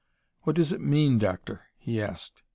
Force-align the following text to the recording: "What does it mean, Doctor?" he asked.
"What 0.41 0.55
does 0.55 0.73
it 0.73 0.81
mean, 0.81 1.19
Doctor?" 1.19 1.67
he 1.77 2.01
asked. 2.01 2.41